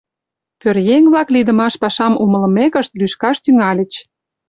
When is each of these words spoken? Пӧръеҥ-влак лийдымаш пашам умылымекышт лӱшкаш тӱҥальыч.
Пӧръеҥ-влак 0.59 1.27
лийдымаш 1.33 1.73
пашам 1.81 2.13
умылымекышт 2.23 2.91
лӱшкаш 2.99 3.37
тӱҥальыч. 3.43 3.93